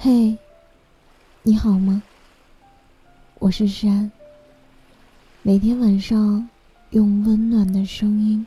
[0.00, 0.38] 嘿，
[1.42, 2.00] 你好吗？
[3.40, 4.08] 我是山。
[5.42, 6.48] 每天晚上
[6.90, 8.46] 用温暖的声音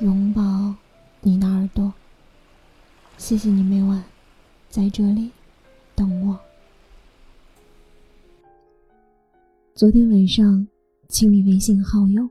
[0.00, 0.74] 拥抱
[1.20, 1.94] 你的耳朵。
[3.18, 4.02] 谢谢你每晚
[4.68, 5.30] 在这里
[5.94, 6.36] 等我。
[9.76, 10.66] 昨天晚上
[11.06, 12.28] 清理微信好友，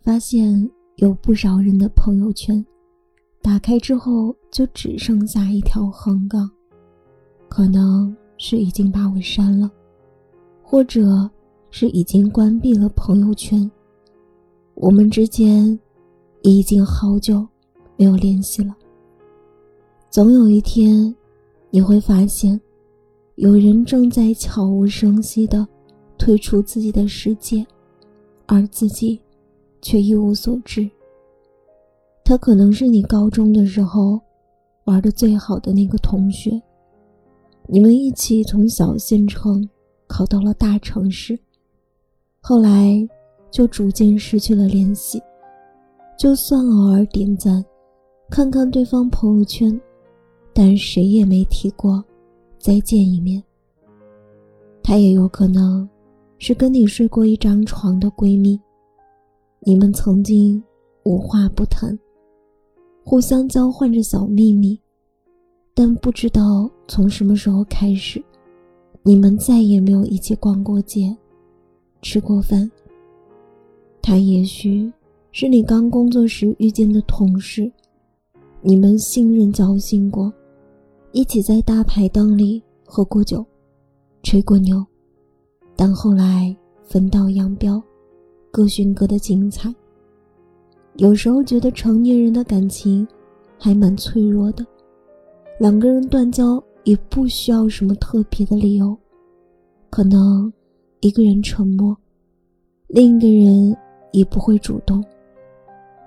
[0.00, 2.64] 发现有不少人的朋友圈，
[3.42, 6.50] 打开之后就只剩下一条横杠。
[7.48, 9.70] 可能是已经把我删了，
[10.62, 11.28] 或者
[11.70, 13.68] 是已经关闭了朋友圈。
[14.74, 15.78] 我们之间
[16.42, 17.46] 已经好久
[17.96, 18.76] 没有联系了。
[20.08, 21.14] 总有一天，
[21.70, 22.60] 你会发现，
[23.34, 25.66] 有人正在悄无声息地
[26.16, 27.66] 退出自己的世界，
[28.46, 29.20] 而自己
[29.82, 30.88] 却一无所知。
[32.24, 34.20] 他可能是你高中的时候
[34.84, 36.60] 玩的最好的那个同学。
[37.70, 39.68] 你们一起从小县城
[40.06, 41.38] 考到了大城市，
[42.40, 43.06] 后来
[43.50, 45.22] 就逐渐失去了联系。
[46.16, 47.62] 就算偶尔点赞，
[48.30, 49.78] 看看对方朋友圈，
[50.54, 52.02] 但谁也没提过
[52.58, 53.42] 再见一面。
[54.82, 55.86] 她也有可能
[56.38, 58.58] 是跟你睡过一张床的闺蜜，
[59.60, 60.62] 你们曾经
[61.04, 61.96] 无话不谈，
[63.04, 64.80] 互相交换着小秘密。
[65.80, 68.20] 但不知道从什么时候开始，
[69.04, 71.16] 你们再也没有一起逛过街、
[72.02, 72.68] 吃过饭。
[74.02, 74.92] 他也许
[75.30, 77.70] 是你刚工作时遇见的同事，
[78.60, 80.32] 你们信任交心过，
[81.12, 83.46] 一起在大排档里喝过酒、
[84.24, 84.84] 吹过牛，
[85.76, 87.80] 但后来分道扬镳，
[88.50, 89.72] 各寻各的精彩。
[90.96, 93.06] 有时候觉得成年人的感情
[93.56, 94.66] 还蛮脆弱的。
[95.58, 98.96] 两个人断交也不需要什么特别的理由，
[99.90, 100.52] 可能
[101.00, 101.96] 一个人沉默，
[102.86, 103.76] 另一个人
[104.12, 105.04] 也不会主动，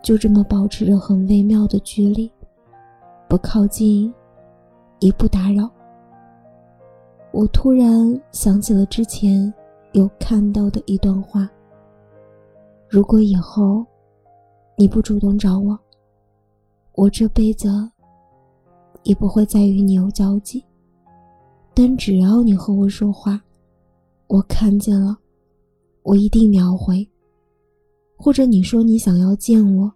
[0.02, 2.32] 就这么保持着很微妙的距离，
[3.28, 4.14] 不靠近，
[5.00, 5.70] 也不打扰。
[7.34, 9.54] 我突然想起了之前
[9.92, 11.50] 有看到的一段话：
[12.88, 13.86] 如果以后
[14.78, 15.78] 你不主动找我，
[16.96, 17.68] 我这辈子。
[19.04, 20.64] 也不会再与你有交集，
[21.74, 23.42] 但只要你和我说话，
[24.28, 25.18] 我看见了，
[26.04, 27.08] 我一定秒回。
[28.16, 29.92] 或者你说你想要见我，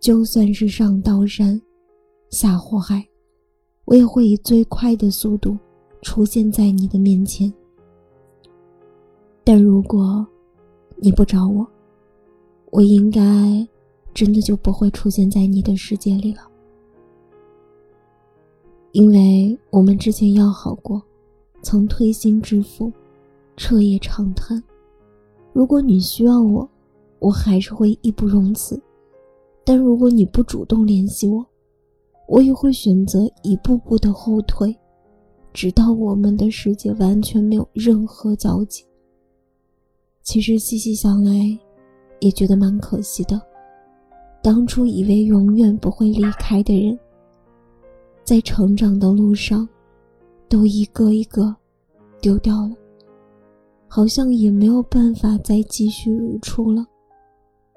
[0.00, 1.60] 就算是上刀山，
[2.30, 3.06] 下火海，
[3.84, 5.58] 我也会以最快的速度
[6.00, 7.52] 出现在你的面前。
[9.44, 10.26] 但如果
[10.96, 11.66] 你不找我，
[12.70, 13.20] 我应该
[14.14, 16.45] 真的就不会出现在你的世界里了。
[18.96, 21.02] 因为我们之前要好过，
[21.60, 22.90] 曾推心置腹，
[23.54, 24.62] 彻夜长谈。
[25.52, 26.66] 如果你需要我，
[27.18, 28.74] 我还是会义不容辞；
[29.66, 31.44] 但如果你不主动联系我，
[32.26, 34.74] 我也会选择一步步的后退，
[35.52, 38.82] 直到我们的世界完全没有任何交集。
[40.22, 41.32] 其实细细想来，
[42.20, 43.38] 也觉得蛮可惜的。
[44.42, 46.98] 当初以为永远不会离开的人。
[48.26, 49.68] 在成长的路上，
[50.48, 51.54] 都一个一个
[52.20, 52.72] 丢掉了，
[53.86, 56.84] 好像也没有办法再继续如初了，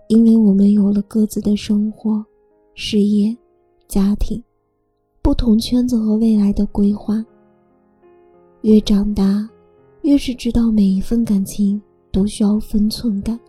[0.08, 2.26] 因为我们有了各自的生活、
[2.74, 3.38] 事业、
[3.88, 4.44] 家庭，
[5.22, 7.24] 不同圈子和未来的规划。
[8.62, 9.48] 越长大，
[10.02, 11.80] 越是知道每一份感情
[12.12, 13.40] 都需要分寸感，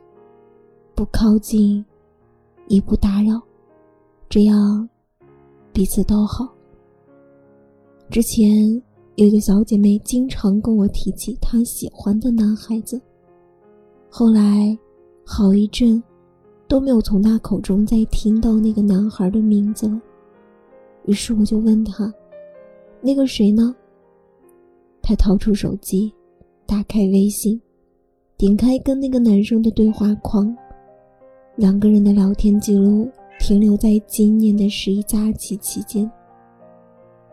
[0.95, 1.83] 不靠近，
[2.69, 3.41] 也不打扰，
[4.29, 4.87] 这样
[5.73, 6.47] 彼此都好。
[8.11, 8.51] 之前
[9.15, 13.01] 有一个小姐妹经常跟我提起她喜欢的男孩子，
[14.09, 14.77] 后来
[15.25, 16.03] 好一阵
[16.67, 20.01] 都没有从她口中再听到那个男孩的名字了。
[21.07, 22.13] 于是我就问她
[23.01, 23.73] ：“那个谁呢？”
[25.01, 26.13] 她掏出手机，
[26.67, 27.61] 打开微信，
[28.37, 30.53] 点开跟那个男生的对话框，
[31.55, 33.09] 两个人的聊天记录
[33.39, 36.11] 停留在今年的十一假期期间。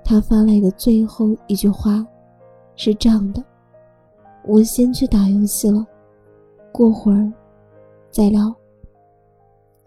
[0.09, 2.07] 他发来的最后一句话，
[2.77, 3.44] 是这样的
[4.48, 5.86] ：“我先去打游戏了，
[6.71, 7.30] 过会儿
[8.09, 8.56] 再聊。”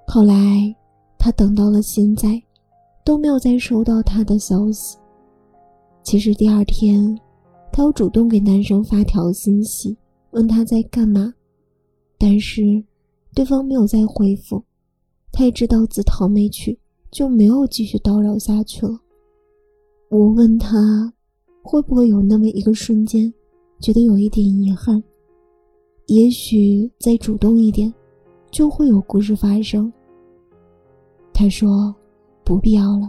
[0.07, 0.77] 后来，
[1.17, 2.39] 他等到了现在，
[3.03, 4.99] 都没有再收到他的消息。
[6.03, 7.19] 其实第二天，
[7.73, 9.97] 他又主动给男生发条信息，
[10.33, 11.33] 问他在干嘛，
[12.19, 12.63] 但是
[13.35, 14.63] 对方没有再回复，
[15.33, 16.79] 他也知道自讨没趣，
[17.11, 19.01] 就没有继续叨扰下去了。
[20.11, 21.12] 我问他
[21.62, 23.33] ：“会不会有那么一个瞬间，
[23.79, 25.01] 觉得有一点遗憾？
[26.07, 27.95] 也许再主动一点，
[28.51, 29.91] 就会有故事发生。
[31.33, 31.95] 他说
[32.43, 33.09] ：“不必要了。”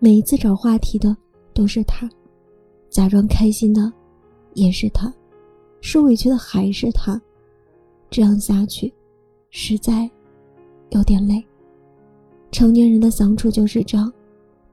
[0.00, 1.14] 每一次找话题的
[1.52, 2.08] 都是他，
[2.88, 3.92] 假装开心的
[4.54, 5.12] 也是他，
[5.82, 7.20] 受委屈的还是他。
[8.08, 8.90] 这样下去，
[9.50, 10.10] 实在
[10.92, 11.44] 有点累。
[12.50, 14.10] 成年人的相处就是这样，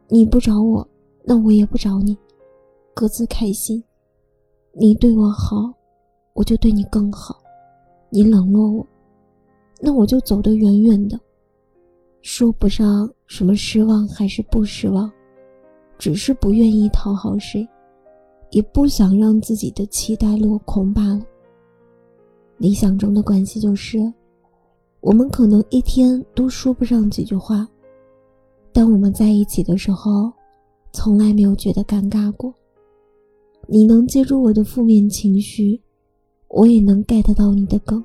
[0.08, 0.88] 你不找我，
[1.24, 2.18] 那我也不找你，
[2.94, 3.84] 各自开心。
[4.74, 5.74] 你对我好，
[6.34, 7.36] 我就对你更好；
[8.10, 8.88] 你冷落我，
[9.80, 11.20] 那我就走得远远的。
[12.22, 15.12] 说不上什么失望还是不失望，
[15.98, 17.68] 只是不愿意讨好谁，
[18.52, 21.22] 也不想让自己的期待落空罢了。
[22.58, 24.00] 理想中的关系就是，
[25.02, 27.68] 我们可能一天都说不上几句话，
[28.74, 30.34] 当我们在一起的时候，
[30.92, 32.54] 从来没有觉得尴尬过。
[33.68, 35.80] 你能接住我的负面情绪，
[36.50, 38.04] 我也能 get 到你的梗，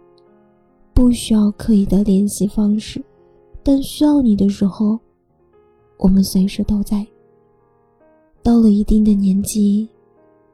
[0.92, 3.02] 不需要刻意的联系方式。
[3.62, 4.98] 但需要你的时候，
[5.96, 7.04] 我们随时都在。
[8.42, 9.88] 到了一定的年纪，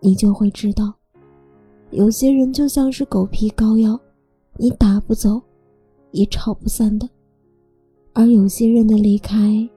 [0.01, 0.95] 你就会知道，
[1.91, 3.99] 有些人就像是狗皮膏药，
[4.57, 5.41] 你打不走，
[6.13, 7.07] 也吵不散的；
[8.15, 9.69] 而有些人的离开，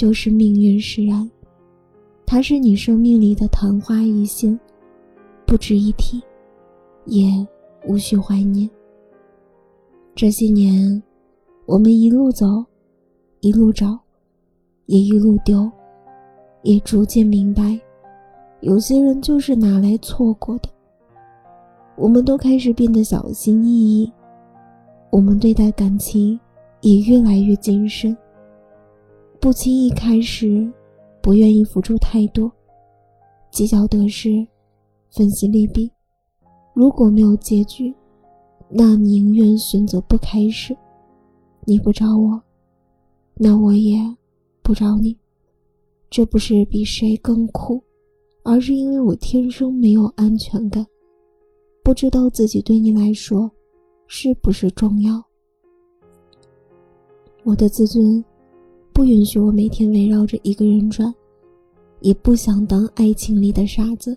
[0.00, 1.30] 就是命运使然，
[2.24, 4.58] 他是你生命里的昙花一现，
[5.44, 6.18] 不值一提，
[7.04, 7.26] 也
[7.86, 8.66] 无需怀念。
[10.14, 11.02] 这些年。
[11.66, 12.46] 我们一路走，
[13.40, 14.00] 一路找，
[14.86, 15.70] 也一路丢，
[16.62, 17.78] 也逐渐明白，
[18.60, 20.70] 有些人就是拿来错过的。
[21.96, 24.10] 我们都开始变得小心翼翼，
[25.10, 26.40] 我们对待感情
[26.80, 28.16] 也越来越谨慎，
[29.40, 30.70] 不轻易开始，
[31.22, 32.52] 不愿意付出太多，
[33.50, 34.46] 计较得失，
[35.10, 35.90] 分析利弊。
[36.74, 37.94] 如果没有结局，
[38.68, 40.76] 那宁愿选择不开始。
[41.64, 42.38] 你不找我，
[43.34, 43.98] 那我也
[44.62, 45.16] 不找你。
[46.10, 47.82] 这不是比谁更苦，
[48.44, 50.86] 而是因为我天生没有安全感，
[51.82, 53.50] 不知道自己对你来说
[54.06, 55.22] 是不是重要。
[57.42, 58.22] 我的自尊
[59.00, 61.10] 不允许我每天围绕着一个人转，
[62.00, 64.14] 也不想当爱情里的傻子，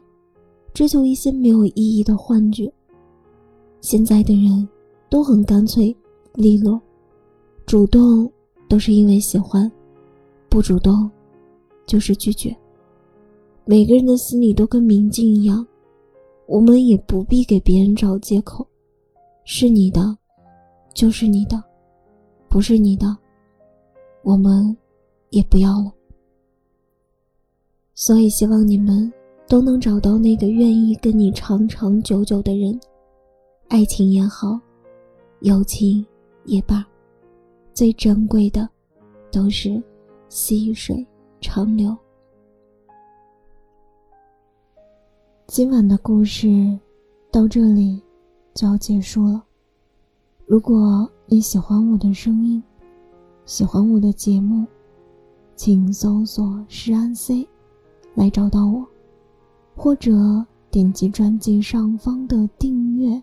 [0.74, 2.70] 追求一些没有意义的幻觉。
[3.80, 4.68] 现在的人
[5.10, 5.96] 都很干脆
[6.34, 6.78] 利落。
[7.66, 8.30] 主动
[8.68, 9.72] 都是因为喜欢，
[10.50, 11.10] 不主动
[11.86, 12.54] 就是拒绝。
[13.64, 15.66] 每个人的心里都跟明镜一样，
[16.46, 18.68] 我们也不必给别人找借口。
[19.46, 20.18] 是你的，
[20.94, 21.58] 就是你的；
[22.50, 23.18] 不是你的，
[24.24, 24.76] 我们
[25.30, 25.92] 也不要了。
[27.94, 29.12] 所以希望你们
[29.48, 32.80] 都能找到那个愿意跟你长长久久的人，
[33.68, 34.60] 爱情也好，
[35.42, 36.04] 友情
[36.46, 36.86] 也罢。
[37.74, 38.68] 最珍贵的，
[39.32, 39.82] 都是
[40.30, 41.06] 细水
[41.42, 41.96] 长流。
[45.48, 46.48] 今晚的故事
[47.32, 48.02] 到这里
[48.54, 49.44] 就要结束了。
[50.46, 52.62] 如果你喜欢我的声音，
[53.46, 54.66] 喜欢我的节目，
[55.56, 57.48] 请搜索“诗安 C”
[58.16, 58.88] 来找到我，
[59.76, 60.12] 或者
[60.72, 63.22] 点击专辑上方的订阅，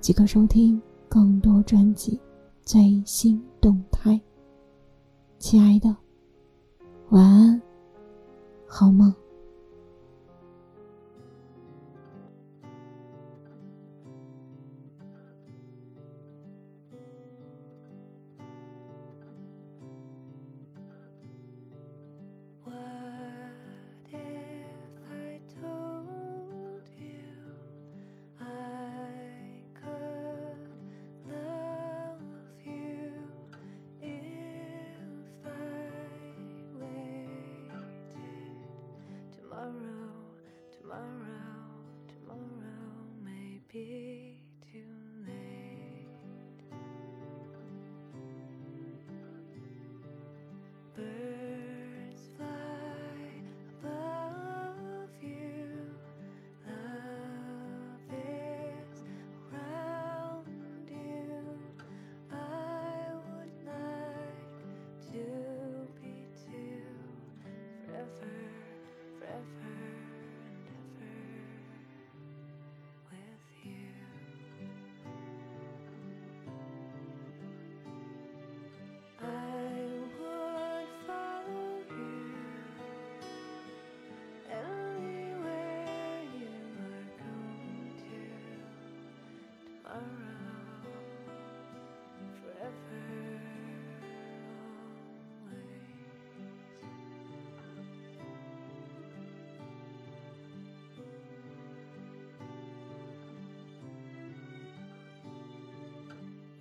[0.00, 2.20] 即可收听更多专辑。
[2.62, 4.20] 最新动态，
[5.38, 5.96] 亲爱的，
[7.08, 7.62] 晚安，
[8.66, 9.10] 好梦。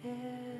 [0.07, 0.56] 夜。